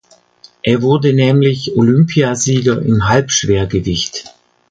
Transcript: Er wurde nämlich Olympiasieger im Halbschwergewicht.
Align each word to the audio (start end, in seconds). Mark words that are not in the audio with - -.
Er 0.63 0.81
wurde 0.81 1.13
nämlich 1.13 1.75
Olympiasieger 1.77 2.81
im 2.81 3.07
Halbschwergewicht. 3.07 4.33